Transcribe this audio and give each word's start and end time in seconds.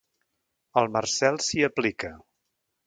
El 0.81 0.89
Marcel 0.95 1.39
s'hi 1.49 1.63
aplica. 1.71 2.15